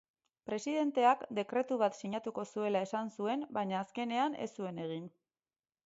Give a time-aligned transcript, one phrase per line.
[0.49, 5.07] Presidenteak dekretu bat sinatuko zuela esan zuen, baina azkenean ez zuen egin.